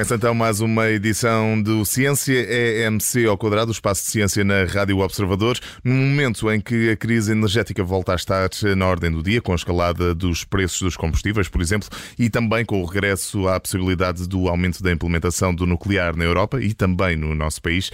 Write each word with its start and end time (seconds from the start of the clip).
Começa 0.00 0.14
então 0.14 0.34
mais 0.34 0.62
uma 0.62 0.88
edição 0.88 1.60
do 1.60 1.84
Ciência 1.84 2.32
EMC 2.32 3.26
ao 3.26 3.36
quadrado, 3.36 3.68
o 3.68 3.72
espaço 3.72 4.02
de 4.02 4.08
ciência 4.08 4.42
na 4.42 4.64
Rádio 4.64 4.98
Observador, 4.98 5.58
num 5.84 5.94
momento 5.94 6.50
em 6.50 6.58
que 6.58 6.88
a 6.88 6.96
crise 6.96 7.32
energética 7.32 7.84
volta 7.84 8.12
a 8.12 8.16
estar 8.16 8.48
na 8.78 8.86
ordem 8.86 9.10
do 9.10 9.22
dia, 9.22 9.42
com 9.42 9.52
a 9.52 9.54
escalada 9.54 10.14
dos 10.14 10.42
preços 10.42 10.80
dos 10.80 10.96
combustíveis, 10.96 11.48
por 11.48 11.60
exemplo, 11.60 11.86
e 12.18 12.30
também 12.30 12.64
com 12.64 12.80
o 12.80 12.86
regresso 12.86 13.46
à 13.46 13.60
possibilidade 13.60 14.26
do 14.26 14.48
aumento 14.48 14.82
da 14.82 14.90
implementação 14.90 15.54
do 15.54 15.66
nuclear 15.66 16.16
na 16.16 16.24
Europa 16.24 16.62
e 16.62 16.72
também 16.72 17.14
no 17.14 17.34
nosso 17.34 17.60
país. 17.60 17.90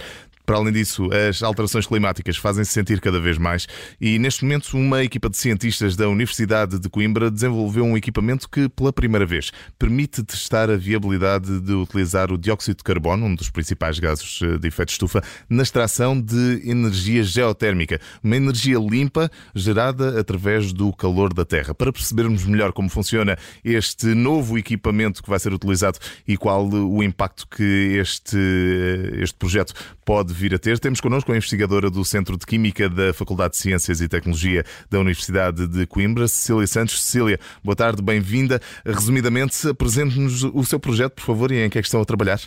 Para 0.47 0.59
além 0.59 0.71
disso, 0.71 1.09
as 1.11 1.43
alterações 1.43 1.85
climáticas 1.85 2.37
fazem-se 2.37 2.71
sentir 2.71 3.01
cada 3.01 3.19
vez 3.19 3.37
mais 3.37 3.67
e, 3.99 4.17
neste 4.17 4.45
momento, 4.45 4.77
uma 4.77 5.03
equipa 5.03 5.29
de 5.29 5.35
cientistas 5.35 5.97
da 5.97 6.07
Universidade 6.07 6.79
de 6.79 6.89
Coimbra 6.89 7.29
desenvolveu 7.29 7.83
um 7.83 7.97
equipamento 7.97 8.47
que, 8.47 8.69
pela 8.69 8.93
primeira 8.93 9.25
vez, 9.25 9.51
permite 9.77 10.23
testar 10.23 10.69
a 10.69 10.77
viabilidade 10.77 11.59
de 11.59 11.73
utilizar 11.73 12.31
o 12.31 12.37
dióxido 12.37 12.77
de 12.77 12.83
carbono, 12.85 13.25
um 13.25 13.35
dos 13.35 13.49
principais 13.49 13.99
gases 13.99 14.39
eh, 14.41 14.57
de 14.57 14.69
efeito 14.69 14.87
de 14.87 14.93
estufa, 14.93 15.21
na 15.49 15.63
extração 15.63 16.17
de 16.17 16.61
energia 16.63 17.23
geotérmica, 17.23 17.99
uma 18.23 18.37
energia 18.37 18.79
limpa 18.79 19.29
gerada 19.53 20.17
através 20.17 20.71
do 20.71 20.93
calor 20.93 21.33
da 21.33 21.43
Terra. 21.43 21.75
Para 21.75 21.91
percebermos 21.91 22.45
melhor 22.45 22.71
como 22.71 22.87
funciona 22.87 23.37
este 23.65 24.15
novo 24.15 24.57
equipamento 24.57 25.21
que 25.21 25.29
vai 25.29 25.39
ser 25.39 25.51
utilizado 25.51 25.99
e 26.25 26.37
qual 26.37 26.69
o 26.69 27.03
impacto 27.03 27.45
que 27.49 27.97
este, 27.99 28.37
eh, 28.37 29.23
este 29.23 29.37
projeto 29.37 29.73
pode 30.05 30.36
vir 30.37 30.53
a 30.53 30.59
ter. 30.59 30.79
Temos 30.79 31.01
connosco 31.01 31.31
a 31.31 31.35
investigadora 31.35 31.89
do 31.89 32.05
Centro 32.05 32.37
de 32.37 32.45
Química 32.45 32.87
da 32.87 33.13
Faculdade 33.13 33.53
de 33.53 33.57
Ciências 33.57 33.99
e 33.99 34.07
Tecnologia 34.07 34.63
da 34.89 34.99
Universidade 34.99 35.67
de 35.67 35.87
Coimbra, 35.87 36.27
Cecília 36.27 36.67
Santos. 36.67 37.01
Cecília, 37.03 37.39
boa 37.63 37.75
tarde, 37.75 38.01
bem-vinda. 38.01 38.61
Resumidamente, 38.85 39.67
apresente-nos 39.67 40.43
o 40.43 40.63
seu 40.63 40.79
projeto, 40.79 41.15
por 41.15 41.23
favor, 41.23 41.51
e 41.51 41.65
em 41.65 41.69
que 41.69 41.79
é 41.79 41.81
que 41.81 41.87
estão 41.87 42.01
a 42.01 42.05
trabalhar. 42.05 42.39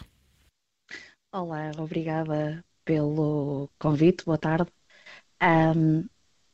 Olá, 1.32 1.70
obrigada 1.78 2.64
pelo 2.84 3.68
convite, 3.78 4.24
boa 4.24 4.38
tarde. 4.38 4.70
Um, 5.42 6.04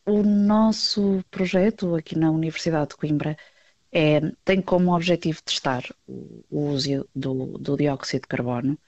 o 0.06 0.23
nosso 0.23 1.23
projeto 1.31 1.95
aqui 1.95 2.19
na 2.19 2.31
Universidade 2.31 2.91
de 2.91 2.97
Coimbra 2.97 3.37
é, 3.93 4.21
tem 4.45 4.62
como 4.62 4.95
objetivo 4.95 5.43
testar 5.43 5.84
o, 6.06 6.45
uso 6.50 7.09
do, 7.15 7.59
do 7.59 7.77
dióxido 7.77 8.23
de 8.23 8.28
carbono 8.28 8.78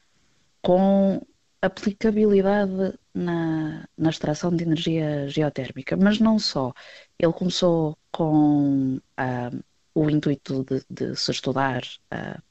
com 0.62 1.26
aplicabilidade 1.60 2.98
na, 3.14 3.86
na 3.96 4.10
extração 4.10 4.54
de 4.54 4.64
energia 4.64 5.28
geotérmica, 5.28 5.96
mas 5.96 6.20
não 6.20 6.38
só. 6.38 6.72
Ele 7.18 7.32
começou 7.32 7.98
com 8.12 8.96
uh, 8.96 9.64
o 9.94 10.08
intuito 10.08 10.64
de, 10.64 10.84
de 10.88 11.16
se 11.16 11.30
estudar 11.30 11.82
uh, 12.12 12.42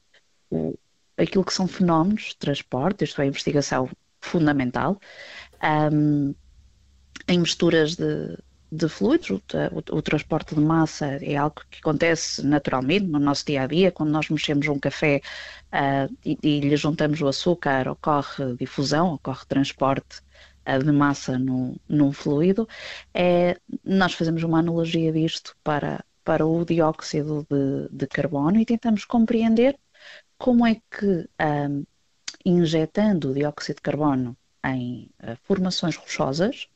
o, 0.50 0.78
aquilo 1.16 1.44
que 1.44 1.54
são 1.54 1.66
fenómenos 1.66 2.24
de 2.30 2.36
transporte, 2.36 3.04
isto 3.04 3.20
é, 3.20 3.26
investigação 3.26 3.88
fundamental, 4.20 5.00
um, 5.92 6.34
em 7.26 7.38
misturas 7.38 7.96
de, 7.96 8.36
de 8.70 8.88
fluidos, 8.88 9.30
o, 9.30 9.96
o, 9.96 10.02
transporte 10.02 10.54
de 10.54 10.60
massa 10.60 11.06
é 11.22 11.36
algo 11.36 11.62
que 11.70 11.78
acontece 11.80 12.46
naturalmente 12.46 13.06
no 13.06 13.18
nosso 13.18 13.46
dia 13.46 13.62
a 13.62 13.66
dia, 13.66 13.90
quando 13.90 14.10
nós 14.10 14.28
mexemos 14.28 14.68
um 14.68 14.78
café 14.78 15.22
uh, 15.72 16.14
e, 16.24 16.38
e, 16.42 16.60
lhe 16.60 16.76
juntamos 16.76 17.20
o 17.20 17.28
açúcar, 17.28 17.88
ocorre 17.88 18.54
difusão, 18.58 19.14
ocorre 19.14 19.46
transporte 19.48 20.20
uh, 20.66 20.84
de 20.84 20.92
massa 20.92 21.38
num, 21.38 21.76
num 21.88 22.12
fluido. 22.12 22.68
É, 23.14 23.58
nós 23.84 24.12
fazemos 24.12 24.42
uma 24.42 24.58
analogia 24.58 25.12
disto 25.12 25.56
para, 25.64 26.04
para 26.22 26.46
o 26.46 26.64
dióxido 26.64 27.46
de, 27.50 27.88
de 27.90 28.06
carbono 28.06 28.60
e 28.60 28.66
tentamos 28.66 29.04
compreender 29.04 29.78
como 30.36 30.66
é 30.66 30.74
que, 30.74 31.06
uh, 31.06 31.86
injetando 32.44 33.30
o 33.30 33.34
dióxido 33.34 33.76
de 33.76 33.82
carbono 33.82 34.36
em 34.64 35.10
formações 35.44 35.96
rochosas, 35.96 36.68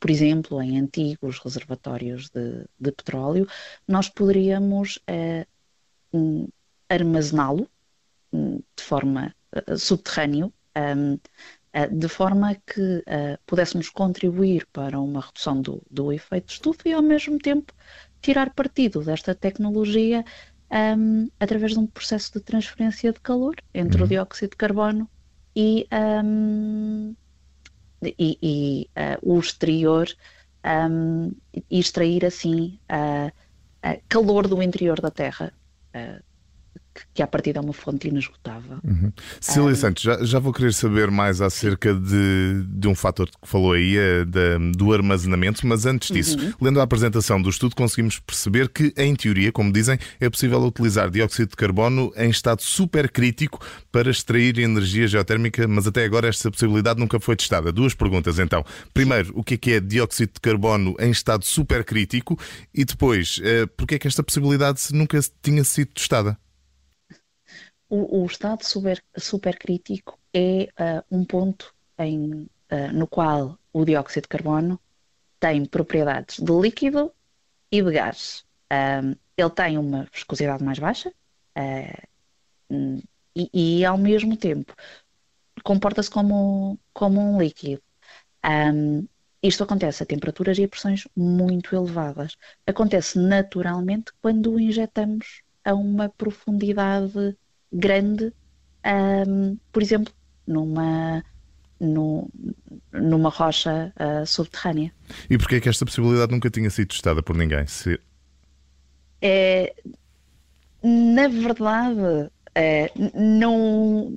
por 0.00 0.10
exemplo, 0.10 0.62
em 0.62 0.78
antigos 0.78 1.38
reservatórios 1.38 2.30
de, 2.30 2.64
de 2.78 2.92
petróleo, 2.92 3.46
nós 3.86 4.08
poderíamos 4.08 4.96
uh, 5.08 5.46
um, 6.12 6.48
armazená-lo 6.88 7.68
um, 8.32 8.56
de 8.76 8.82
forma 8.82 9.34
uh, 9.54 9.76
subterrâneo, 9.76 10.52
um, 10.76 11.18
de 11.92 12.08
forma 12.08 12.56
que 12.66 13.04
pudéssemos 13.46 13.90
contribuir 13.90 14.66
para 14.72 14.98
uma 14.98 15.20
redução 15.20 15.60
do, 15.60 15.82
do 15.88 16.10
efeito 16.12 16.46
de 16.46 16.52
estufa 16.54 16.88
e, 16.88 16.92
ao 16.92 17.02
mesmo 17.02 17.38
tempo, 17.38 17.72
tirar 18.20 18.52
partido 18.54 19.04
desta 19.04 19.34
tecnologia 19.34 20.24
um, 20.70 21.28
através 21.38 21.72
de 21.72 21.78
um 21.78 21.86
processo 21.86 22.32
de 22.32 22.40
transferência 22.40 23.12
de 23.12 23.20
calor 23.20 23.54
entre 23.72 23.98
uhum. 23.98 24.06
o 24.06 24.08
dióxido 24.08 24.50
de 24.50 24.56
carbono 24.56 25.08
e, 25.54 25.86
um, 26.24 27.14
e, 28.02 28.38
e 28.42 28.90
uh, 28.96 29.34
o 29.36 29.38
exterior 29.38 30.08
um, 30.64 31.32
e 31.70 31.78
extrair 31.78 32.24
assim 32.24 32.78
uh, 32.90 33.32
calor 34.08 34.46
do 34.46 34.62
interior 34.62 35.00
da 35.00 35.10
Terra. 35.10 35.52
Uh, 35.94 36.22
que 37.14 37.22
a 37.22 37.26
partir 37.26 37.56
é 37.56 37.60
uma 37.60 37.72
fonte 37.72 38.08
inesgotável. 38.08 38.78
Uhum. 38.84 39.12
Cília 39.40 39.70
um, 39.70 39.74
Santos, 39.74 40.02
já, 40.02 40.24
já, 40.24 40.38
vou 40.38 40.52
querer 40.52 40.72
saber 40.72 41.10
mais 41.10 41.40
acerca 41.40 41.94
de, 41.94 42.64
de 42.68 42.88
um 42.88 42.94
fator 42.94 43.28
que 43.28 43.48
falou 43.48 43.72
aí, 43.72 43.96
é 43.96 44.24
de, 44.24 44.72
do 44.76 44.92
armazenamento, 44.92 45.66
mas 45.66 45.86
antes 45.86 46.10
disso, 46.10 46.38
uhum. 46.38 46.52
lendo 46.60 46.80
a 46.80 46.82
apresentação 46.82 47.40
do 47.40 47.50
estudo, 47.50 47.74
conseguimos 47.74 48.18
perceber 48.18 48.68
que, 48.68 48.92
em 48.96 49.14
teoria, 49.14 49.52
como 49.52 49.72
dizem, 49.72 49.98
é 50.20 50.28
possível 50.28 50.62
utilizar 50.62 51.10
dióxido 51.10 51.50
de 51.50 51.56
carbono 51.56 52.12
em 52.16 52.30
estado 52.30 52.62
supercrítico 52.62 53.60
para 53.90 54.10
extrair 54.10 54.58
energia 54.58 55.06
geotérmica, 55.06 55.66
mas 55.66 55.86
até 55.86 56.04
agora 56.04 56.28
esta 56.28 56.50
possibilidade 56.50 57.00
nunca 57.00 57.18
foi 57.20 57.36
testada. 57.36 57.72
Duas 57.72 57.94
perguntas 57.94 58.38
então. 58.38 58.64
Primeiro, 58.92 59.32
o 59.34 59.42
que 59.42 59.54
é 59.54 59.56
que 59.56 59.72
é 59.72 59.80
dióxido 59.80 60.32
de 60.34 60.40
carbono 60.40 60.94
em 60.98 61.10
estado 61.10 61.44
supercrítico? 61.44 62.38
E 62.74 62.84
depois, 62.84 63.40
eh, 63.42 63.66
porquê 63.66 63.96
é 63.96 63.98
que 63.98 64.08
esta 64.08 64.22
possibilidade 64.22 64.80
nunca 64.92 65.18
tinha 65.42 65.64
sido 65.64 65.88
testada? 65.94 66.38
O, 67.88 68.22
o 68.22 68.26
estado 68.26 68.64
super, 68.64 69.02
supercrítico 69.16 70.18
é 70.32 70.68
uh, 70.78 71.04
um 71.10 71.24
ponto 71.24 71.74
em, 71.98 72.42
uh, 72.70 72.92
no 72.92 73.06
qual 73.06 73.58
o 73.72 73.84
dióxido 73.84 74.24
de 74.24 74.28
carbono 74.28 74.80
tem 75.40 75.64
propriedades 75.64 76.38
de 76.38 76.52
líquido 76.52 77.12
e 77.70 77.82
de 77.82 77.92
gás. 77.92 78.44
Um, 78.70 79.14
ele 79.36 79.50
tem 79.50 79.78
uma 79.78 80.08
viscosidade 80.12 80.62
mais 80.62 80.78
baixa 80.78 81.10
uh, 81.10 83.02
e, 83.34 83.80
e, 83.80 83.84
ao 83.84 83.96
mesmo 83.96 84.36
tempo, 84.36 84.74
comporta-se 85.62 86.10
como, 86.10 86.78
como 86.92 87.20
um 87.20 87.40
líquido. 87.40 87.82
Um, 88.44 89.06
isto 89.42 89.62
acontece 89.62 90.02
a 90.02 90.06
temperaturas 90.06 90.58
e 90.58 90.64
a 90.64 90.68
pressões 90.68 91.06
muito 91.16 91.74
elevadas. 91.74 92.36
Acontece 92.66 93.18
naturalmente 93.18 94.12
quando 94.20 94.52
o 94.52 94.60
injetamos 94.60 95.42
a 95.64 95.74
uma 95.74 96.08
profundidade 96.08 97.36
grande, 97.72 98.32
um, 99.26 99.56
por 99.72 99.82
exemplo, 99.82 100.12
numa, 100.46 101.24
numa 102.92 103.28
rocha 103.28 103.92
uh, 103.96 104.26
subterrânea. 104.26 104.92
E 105.28 105.36
porquê 105.38 105.56
é 105.56 105.60
que 105.60 105.68
esta 105.68 105.84
possibilidade 105.84 106.32
nunca 106.32 106.50
tinha 106.50 106.70
sido 106.70 106.88
testada 106.88 107.22
por 107.22 107.36
ninguém? 107.36 107.66
Se... 107.66 108.00
É, 109.20 109.74
na 110.82 111.28
verdade, 111.28 112.30
é, 112.54 112.90
não 113.14 114.16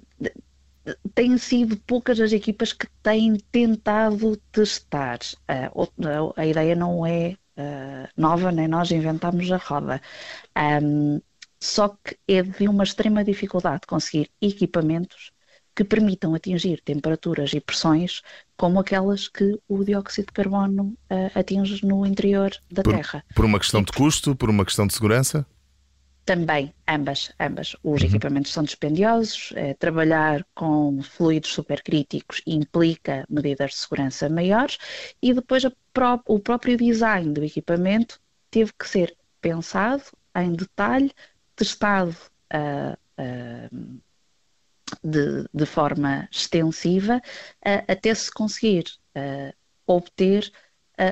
têm 1.13 1.37
sido 1.37 1.77
poucas 1.77 2.19
as 2.19 2.31
equipas 2.33 2.73
que 2.73 2.87
têm 3.03 3.37
tentado 3.51 4.37
testar. 4.51 5.19
A 6.35 6.45
ideia 6.45 6.75
não 6.75 7.05
é 7.05 7.35
uh, 7.57 8.07
nova, 8.17 8.51
nem 8.51 8.67
nós 8.67 8.91
inventamos 8.91 9.51
a 9.51 9.57
roda. 9.57 10.01
Só 11.61 11.89
que 11.89 12.17
é 12.27 12.41
de 12.41 12.67
uma 12.67 12.83
extrema 12.83 13.23
dificuldade 13.23 13.81
conseguir 13.87 14.31
equipamentos 14.41 15.31
que 15.75 15.83
permitam 15.83 16.35
atingir 16.35 16.81
temperaturas 16.83 17.53
e 17.53 17.61
pressões 17.61 18.21
como 18.57 18.79
aquelas 18.79 19.27
que 19.27 19.57
o 19.67 19.83
dióxido 19.83 20.27
de 20.27 20.33
carbono 20.33 20.97
uh, 21.09 21.39
atinge 21.39 21.85
no 21.85 22.05
interior 22.05 22.51
da 22.69 22.83
por, 22.83 22.93
Terra. 22.93 23.23
Por 23.35 23.45
uma 23.45 23.59
questão 23.59 23.81
de 23.81 23.91
custo, 23.91 24.35
por 24.35 24.49
uma 24.49 24.65
questão 24.65 24.85
de 24.85 24.93
segurança? 24.93 25.45
Também, 26.25 26.73
ambas, 26.87 27.31
ambas. 27.39 27.75
Os 27.83 28.01
uhum. 28.01 28.07
equipamentos 28.07 28.51
são 28.51 28.63
dispendiosos, 28.63 29.53
é, 29.55 29.73
trabalhar 29.73 30.45
com 30.53 31.01
fluidos 31.01 31.51
supercríticos 31.51 32.41
implica 32.45 33.25
medidas 33.29 33.71
de 33.71 33.77
segurança 33.77 34.29
maiores 34.29 34.77
e 35.21 35.33
depois 35.33 35.63
pró 35.93 36.19
o 36.27 36.39
próprio 36.39 36.77
design 36.77 37.33
do 37.33 37.43
equipamento 37.43 38.19
teve 38.51 38.71
que 38.77 38.87
ser 38.87 39.15
pensado 39.41 40.03
em 40.35 40.53
detalhe 40.53 41.11
testado 41.61 42.15
uh, 42.51 42.97
uh, 43.21 44.01
de, 45.03 45.47
de, 45.53 45.65
forma 45.67 46.23
extensiva 46.23 47.17
uh, 47.17 47.91
até 47.91 48.15
se 48.15 48.31
conseguir 48.31 48.85
obter 49.85 50.51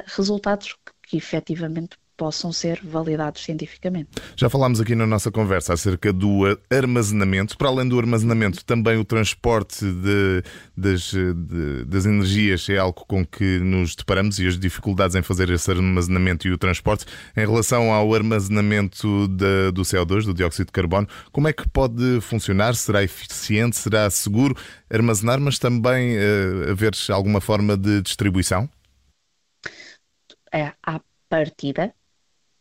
resultados 0.08 0.74
que, 0.74 0.94
que 1.04 1.18
efetivamente 1.18 1.99
possam 2.20 2.52
ser 2.52 2.82
validados 2.84 3.42
cientificamente. 3.42 4.10
Já 4.36 4.50
falámos 4.50 4.82
aqui 4.82 4.94
na 4.94 5.08
nossa 5.08 5.32
conversa 5.32 5.74
acerca 5.74 6.12
do 6.12 6.42
armazenamento. 6.70 7.58
Para 7.58 7.70
além 7.70 7.88
do 7.88 7.98
armazenamento, 7.98 8.66
também 8.66 8.98
o 8.98 9.06
transporte 9.06 9.86
de, 9.86 10.44
das, 10.76 11.12
de, 11.12 11.86
das 11.86 12.06
energias 12.06 12.68
é 12.68 12.78
algo 12.78 13.06
com 13.08 13.26
que 13.26 13.60
nos 13.60 13.96
deparamos 13.96 14.38
e 14.38 14.48
as 14.48 14.60
dificuldades 14.60 15.16
em 15.16 15.22
fazer 15.22 15.50
esse 15.50 15.72
armazenamento 15.72 16.46
e 16.46 16.52
o 16.52 16.58
transporte. 16.58 17.06
Em 17.38 17.48
relação 17.48 17.94
ao 17.94 18.14
armazenamento 18.14 19.30
de, 19.30 19.72
do 19.72 19.84
CO2, 19.84 20.26
do 20.26 20.34
dióxido 20.34 20.66
de 20.66 20.74
carbono, 20.74 21.08
como 21.32 21.48
é 21.48 21.54
que 21.54 21.70
pode 21.70 22.20
funcionar? 22.20 22.76
Será 22.76 23.02
eficiente? 23.02 23.78
Será 23.78 24.10
seguro 24.10 24.58
armazenar, 24.92 25.40
mas 25.40 25.58
também 25.58 26.18
uh, 26.18 26.72
haver 26.72 26.92
alguma 27.12 27.40
forma 27.40 27.78
de 27.78 28.02
distribuição? 28.02 28.70
É, 30.52 30.74
à 30.84 31.00
partida, 31.30 31.94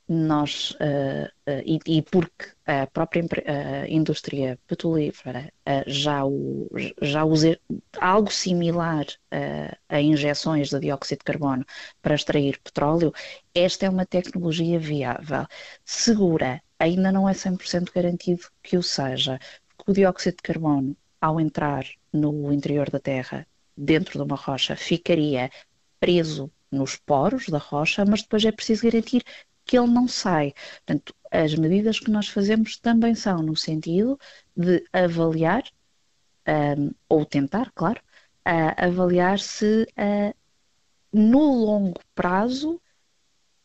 nós, 0.08 0.70
uh, 0.70 1.26
uh, 1.50 1.62
e, 1.66 1.78
e, 1.86 2.02
porque 2.02 2.46
a 2.64 2.86
própria 2.86 3.22
uh, 3.24 3.86
indústria 3.86 4.58
petrolífera 4.66 5.52
já, 5.86 6.24
o, 6.24 6.66
já 7.02 7.24
usa 7.24 7.60
algo 8.00 8.32
similar 8.32 9.04
a 9.88 10.00
injeções 10.00 10.70
de 10.70 10.80
dióxido 10.80 11.18
de 11.18 11.24
carbono 11.24 11.64
para 12.00 12.14
extrair 12.14 12.58
petróleo, 12.64 13.12
esta 13.54 13.84
é 13.86 13.90
uma 13.90 14.06
tecnologia 14.06 14.78
viável, 14.78 15.46
segura, 15.84 16.62
ainda 16.78 17.12
não 17.12 17.28
é 17.28 17.32
100% 17.32 17.92
garantido 17.94 18.42
que 18.62 18.78
o 18.78 18.82
seja, 18.82 19.38
porque 19.76 19.90
o 19.90 19.94
dióxido 19.94 20.36
de 20.36 20.42
carbono, 20.42 20.96
ao 21.20 21.38
entrar 21.40 21.84
no 22.12 22.52
interior 22.52 22.88
da 22.90 23.00
Terra, 23.00 23.46
dentro 23.76 24.18
de 24.18 24.24
uma 24.24 24.36
rocha, 24.36 24.74
ficaria 24.74 25.50
preso 26.00 26.50
nos 26.70 26.96
poros 26.96 27.48
da 27.48 27.58
rocha, 27.58 28.04
mas 28.04 28.22
depois 28.22 28.44
é 28.44 28.52
preciso 28.52 28.84
garantir 28.84 29.22
que 29.68 29.78
ele 29.78 29.86
não 29.88 30.08
sai. 30.08 30.54
Portanto, 30.78 31.14
as 31.30 31.54
medidas 31.54 32.00
que 32.00 32.10
nós 32.10 32.26
fazemos 32.28 32.78
também 32.78 33.14
são 33.14 33.42
no 33.42 33.54
sentido 33.54 34.18
de 34.56 34.82
avaliar, 34.92 35.62
um, 36.48 36.90
ou 37.08 37.26
tentar, 37.26 37.70
claro, 37.74 38.00
uh, 38.48 38.74
avaliar 38.78 39.38
se 39.38 39.82
uh, 39.82 40.34
no 41.12 41.64
longo 41.66 42.00
prazo 42.14 42.80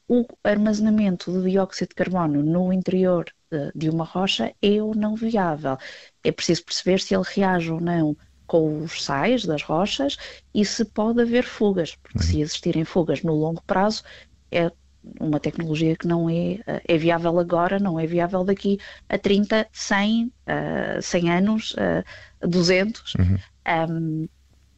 o 0.09 0.25
armazenamento 0.43 1.31
de 1.31 1.49
dióxido 1.49 1.89
de 1.89 1.95
carbono 1.95 2.43
no 2.43 2.73
interior 2.73 3.25
de, 3.49 3.71
de 3.73 3.89
uma 3.89 4.03
rocha 4.03 4.53
é 4.61 4.83
ou 4.83 4.93
não 4.93 5.15
viável. 5.15 5.77
É 6.21 6.31
preciso 6.33 6.65
perceber 6.65 6.99
se 6.99 7.15
ele 7.15 7.23
reage 7.25 7.71
ou 7.71 7.79
não 7.79 8.15
com 8.45 8.83
os 8.83 9.01
sais 9.01 9.45
das 9.45 9.63
rochas 9.63 10.17
e 10.53 10.65
se 10.65 10.83
pode 10.83 11.21
haver 11.21 11.45
fugas, 11.45 11.95
porque 11.95 12.17
uhum. 12.17 12.23
se 12.25 12.41
existirem 12.41 12.83
fugas 12.83 13.23
no 13.23 13.33
longo 13.33 13.63
prazo, 13.63 14.03
é 14.51 14.69
uma 15.19 15.39
tecnologia 15.39 15.95
que 15.95 16.07
não 16.07 16.29
é, 16.29 16.59
é 16.87 16.97
viável 16.97 17.39
agora, 17.39 17.79
não 17.79 17.99
é 17.99 18.05
viável 18.05 18.43
daqui 18.43 18.79
a 19.09 19.17
30, 19.17 19.67
100, 19.71 20.25
uh, 20.25 21.01
100 21.01 21.31
anos, 21.31 21.73
uh, 21.73 22.47
200. 22.47 23.13
Uhum. 23.15 23.37
Um, 23.89 24.27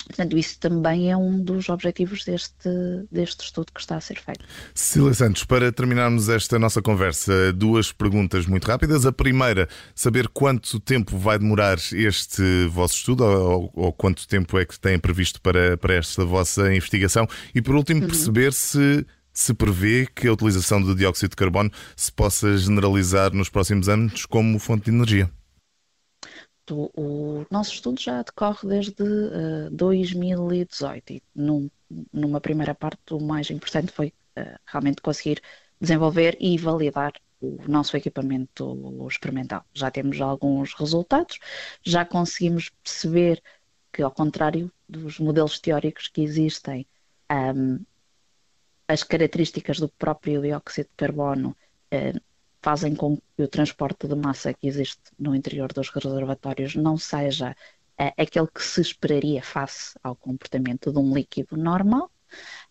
Portanto, 0.07 0.37
isso 0.37 0.59
também 0.59 1.11
é 1.11 1.17
um 1.17 1.43
dos 1.43 1.67
objetivos 1.67 2.23
deste, 2.23 2.69
deste 3.11 3.45
estudo 3.45 3.71
que 3.73 3.79
está 3.79 3.97
a 3.97 4.01
ser 4.01 4.19
feito. 4.19 4.45
Cecília 4.73 5.13
Santos, 5.13 5.43
para 5.43 5.71
terminarmos 5.71 6.29
esta 6.29 6.59
nossa 6.59 6.81
conversa, 6.81 7.51
duas 7.51 7.91
perguntas 7.91 8.45
muito 8.45 8.65
rápidas. 8.67 9.05
A 9.05 9.11
primeira, 9.11 9.67
saber 9.95 10.27
quanto 10.27 10.79
tempo 10.79 11.17
vai 11.17 11.39
demorar 11.39 11.77
este 11.91 12.67
vosso 12.67 12.95
estudo 12.95 13.23
ou, 13.23 13.71
ou 13.73 13.91
quanto 13.91 14.27
tempo 14.27 14.59
é 14.59 14.65
que 14.65 14.79
têm 14.79 14.99
previsto 14.99 15.41
para, 15.41 15.75
para 15.75 15.95
esta 15.95 16.23
vossa 16.23 16.73
investigação. 16.73 17.27
E 17.53 17.61
por 17.61 17.73
último, 17.73 18.01
uhum. 18.01 18.07
perceber 18.07 18.53
se 18.53 19.05
se 19.35 19.53
prevê 19.53 20.07
que 20.07 20.27
a 20.27 20.33
utilização 20.33 20.81
de 20.81 20.95
dióxido 20.95 21.31
de 21.31 21.35
carbono 21.35 21.69
se 21.95 22.11
possa 22.11 22.57
generalizar 22.57 23.33
nos 23.33 23.49
próximos 23.49 23.89
anos 23.89 24.25
como 24.25 24.57
fonte 24.57 24.85
de 24.85 24.91
energia. 24.91 25.29
O 26.71 27.45
nosso 27.51 27.73
estudo 27.73 28.01
já 28.01 28.23
decorre 28.23 28.67
desde 28.67 29.03
uh, 29.03 29.69
2018 29.71 31.13
e 31.13 31.23
num, 31.35 31.69
numa 32.11 32.41
primeira 32.41 32.73
parte 32.73 32.97
o 33.11 33.19
mais 33.19 33.51
importante 33.51 33.91
foi 33.91 34.07
uh, 34.07 34.57
realmente 34.65 35.01
conseguir 35.01 35.41
desenvolver 35.79 36.35
e 36.39 36.57
validar 36.57 37.13
o 37.39 37.59
nosso 37.67 37.95
equipamento 37.95 39.07
experimental. 39.07 39.63
Já 39.73 39.91
temos 39.91 40.19
alguns 40.21 40.73
resultados, 40.73 41.37
já 41.83 42.05
conseguimos 42.05 42.69
perceber 42.83 43.43
que, 43.93 44.01
ao 44.01 44.11
contrário 44.11 44.71
dos 44.87 45.19
modelos 45.19 45.59
teóricos 45.59 46.07
que 46.07 46.21
existem, 46.21 46.87
um, 47.31 47.79
as 48.87 49.03
características 49.03 49.79
do 49.79 49.89
próprio 49.89 50.41
dióxido 50.41 50.87
de 50.87 50.95
carbono 50.95 51.55
uh, 51.93 52.21
fazem 52.61 52.95
com 52.95 53.17
que 53.17 53.43
o 53.43 53.47
transporte 53.47 54.07
de 54.07 54.15
massa 54.15 54.53
que 54.53 54.67
existe 54.67 55.01
no 55.19 55.35
interior 55.35 55.71
dos 55.71 55.89
reservatórios 55.89 56.75
não 56.75 56.97
seja 56.97 57.51
uh, 57.99 58.13
aquele 58.17 58.47
que 58.47 58.63
se 58.63 58.81
esperaria 58.81 59.43
face 59.43 59.97
ao 60.03 60.15
comportamento 60.15 60.91
de 60.91 60.99
um 60.99 61.13
líquido 61.13 61.57
normal. 61.57 62.09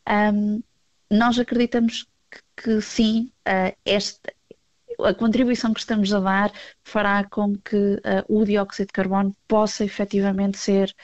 Um, 0.09 0.63
nós 1.11 1.39
acreditamos 1.39 2.07
que, 2.31 2.41
que 2.63 2.81
sim, 2.81 3.31
uh, 3.47 5.07
a 5.07 5.15
contribuição 5.15 5.73
que 5.73 5.81
estamos 5.81 6.13
a 6.13 6.21
dar 6.21 6.53
fará 6.83 7.25
com 7.25 7.57
que 7.57 7.77
uh, 7.77 8.01
o 8.29 8.45
dióxido 8.45 8.87
de 8.89 8.93
carbono 8.93 9.35
possa 9.47 9.85
efetivamente 9.85 10.59
ser 10.59 10.95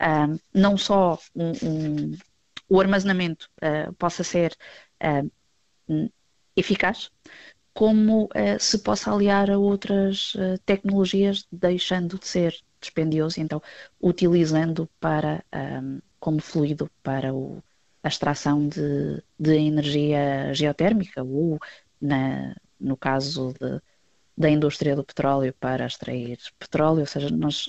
um, 0.00 0.38
não 0.54 0.76
só 0.76 1.18
um, 1.34 2.16
o 2.68 2.80
armazenamento 2.80 3.48
uh, 3.62 3.92
possa 3.94 4.22
ser 4.22 4.56
uh, 5.02 6.10
eficaz, 6.54 7.10
como 7.72 8.24
uh, 8.24 8.60
se 8.60 8.78
possa 8.78 9.12
aliar 9.12 9.50
a 9.50 9.58
outras 9.58 10.34
tecnologias, 10.66 11.46
deixando 11.50 12.18
de 12.18 12.26
ser 12.26 12.54
dispendioso, 12.80 13.40
então 13.40 13.62
utilizando 14.00 14.88
para 15.00 15.44
um, 15.82 16.00
como 16.20 16.40
fluido 16.40 16.90
para 17.02 17.34
o, 17.34 17.62
a 18.02 18.08
extração 18.08 18.68
de, 18.68 19.22
de, 19.38 19.56
energia 19.56 20.52
geotérmica 20.54 21.24
ou 21.24 21.58
na, 22.00 22.54
no 22.78 22.96
caso 22.96 23.52
de, 23.54 23.80
da 24.36 24.50
indústria 24.50 24.94
do 24.94 25.04
petróleo 25.04 25.52
para 25.58 25.86
extrair 25.86 26.38
petróleo, 26.58 27.00
ou 27.00 27.06
seja, 27.06 27.30
nós 27.30 27.68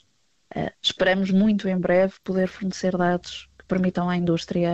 esperamos 0.81 1.31
muito 1.31 1.67
em 1.67 1.77
breve 1.77 2.15
poder 2.23 2.47
fornecer 2.47 2.95
dados 2.97 3.48
permitam 3.69 4.09
à 4.09 4.17
indústria 4.17 4.73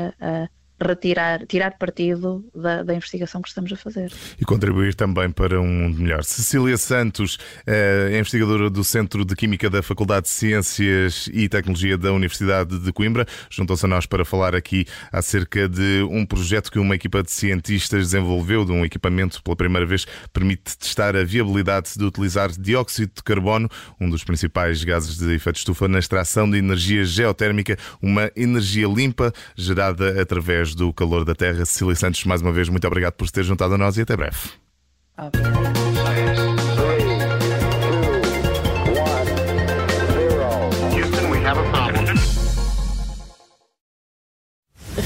retirar, 0.81 1.45
tirar 1.47 1.77
partido 1.77 2.45
da, 2.53 2.83
da, 2.83 2.93
investigação 2.93 3.41
que 3.41 3.47
estamos 3.47 3.71
a 3.71 3.75
fazer. 3.75 4.11
E 4.39 4.43
contribuir 4.43 4.93
também 4.93 5.31
para 5.31 5.59
um 5.59 5.67
mundo 5.67 5.99
melhor. 5.99 6.23
Cecília 6.23 6.77
Santos 6.77 7.37
é 7.65 8.17
investigadora 8.19 8.69
do 8.69 8.83
Centro 8.83 9.23
de 9.23 9.35
Química 9.35 9.69
da 9.69 9.81
Faculdade 9.81 10.23
de 10.23 10.31
Ciências 10.31 11.29
e 11.33 11.47
Tecnologia 11.47 11.97
da 11.97 12.11
Universidade 12.11 12.77
de 12.79 12.91
Coimbra, 12.91 13.25
juntou-se 13.49 13.85
a 13.85 13.87
nós 13.87 14.05
para 14.05 14.25
falar 14.25 14.55
aqui 14.55 14.85
acerca 15.11 15.69
de 15.69 16.03
um 16.09 16.25
projeto 16.25 16.71
que 16.71 16.79
uma 16.79 16.95
equipa 16.95 17.23
de 17.23 17.31
cientistas 17.31 18.11
desenvolveu, 18.11 18.65
de 18.65 18.71
um 18.71 18.83
equipamento 18.83 19.41
pela 19.41 19.55
primeira 19.55 19.85
vez 19.85 20.05
permite 20.33 20.77
testar 20.77 21.15
a 21.15 21.23
viabilidade 21.23 21.91
de 21.97 22.03
utilizar 22.03 22.51
dióxido 22.51 23.11
de 23.15 23.23
carbono, 23.23 23.69
um 23.99 24.09
dos 24.09 24.23
principais 24.23 24.83
gases 24.83 25.17
de 25.17 25.33
efeito 25.33 25.55
de 25.55 25.59
estufa, 25.59 25.87
na 25.87 25.99
extração 25.99 26.49
de 26.49 26.57
energia 26.57 27.05
geotérmica, 27.05 27.77
uma 28.01 28.29
energia 28.35 28.87
limpa 28.87 29.33
gerada 29.55 30.21
através 30.65 30.73
do 30.73 30.91
calor 30.91 31.23
da 31.23 31.35
terra. 31.35 31.65
Cecília 31.65 31.95
Santos, 31.95 32.25
mais 32.25 32.41
uma 32.41 32.51
vez, 32.51 32.67
muito 32.69 32.87
obrigado 32.87 33.13
por 33.13 33.27
se 33.27 33.33
ter 33.33 33.43
juntado 33.43 33.75
a 33.75 33.77
nós 33.77 33.97
e 33.97 34.01
até 34.01 34.17
breve. 34.17 34.37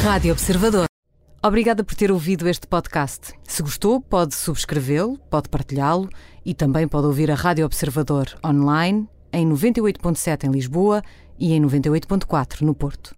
Rádio 0.04 0.32
Observador. 0.32 0.86
Obrigada 1.44 1.84
por 1.84 1.96
ter 1.96 2.12
ouvido 2.12 2.48
este 2.48 2.68
podcast. 2.68 3.34
Se 3.44 3.62
gostou, 3.62 4.02
pode 4.02 4.36
subscrevê-lo, 4.36 5.18
pode 5.30 5.50
partilhá-lo 5.50 6.10
e 6.46 6.54
também 6.54 6.88
pode 6.88 7.08
ouvir 7.08 7.32
a 7.32 7.36
Rádio 7.36 7.66
Observador 7.66 8.28
online 8.46 9.08
em 9.32 9.48
98.7 9.48 10.46
em 10.46 10.52
Lisboa 10.52 11.02
e 11.38 11.54
em 11.54 11.62
98.4 11.62 12.62
no 12.62 12.74
Porto. 12.74 13.16